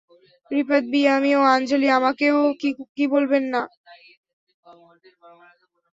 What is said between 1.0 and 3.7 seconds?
আমিও আঞ্জলি আমাকেও কি বলবেন না?